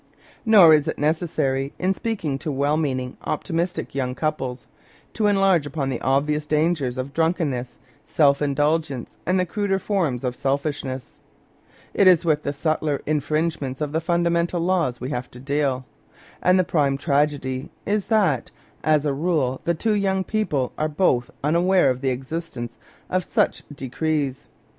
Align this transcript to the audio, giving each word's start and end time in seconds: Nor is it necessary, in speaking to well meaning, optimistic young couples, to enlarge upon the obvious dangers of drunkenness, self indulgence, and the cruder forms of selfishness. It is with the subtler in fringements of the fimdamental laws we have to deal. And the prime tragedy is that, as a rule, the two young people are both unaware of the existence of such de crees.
Nor 0.47 0.73
is 0.73 0.87
it 0.87 0.97
necessary, 0.97 1.73
in 1.77 1.93
speaking 1.93 2.39
to 2.39 2.51
well 2.51 2.75
meaning, 2.75 3.17
optimistic 3.23 3.93
young 3.93 4.15
couples, 4.15 4.65
to 5.13 5.27
enlarge 5.27 5.67
upon 5.67 5.89
the 5.89 6.01
obvious 6.01 6.47
dangers 6.47 6.97
of 6.97 7.13
drunkenness, 7.13 7.77
self 8.07 8.41
indulgence, 8.41 9.17
and 9.27 9.39
the 9.39 9.45
cruder 9.45 9.77
forms 9.77 10.23
of 10.23 10.35
selfishness. 10.35 11.19
It 11.93 12.07
is 12.07 12.25
with 12.25 12.41
the 12.41 12.51
subtler 12.51 13.03
in 13.05 13.19
fringements 13.19 13.79
of 13.79 13.91
the 13.91 14.01
fimdamental 14.01 14.59
laws 14.61 14.99
we 14.99 15.11
have 15.11 15.29
to 15.29 15.39
deal. 15.39 15.85
And 16.41 16.57
the 16.57 16.63
prime 16.63 16.97
tragedy 16.97 17.69
is 17.85 18.05
that, 18.05 18.49
as 18.83 19.05
a 19.05 19.13
rule, 19.13 19.61
the 19.65 19.75
two 19.75 19.93
young 19.93 20.23
people 20.23 20.73
are 20.79 20.89
both 20.89 21.29
unaware 21.43 21.91
of 21.91 22.01
the 22.01 22.09
existence 22.09 22.79
of 23.07 23.23
such 23.23 23.61
de 23.75 23.87
crees. 23.87 24.47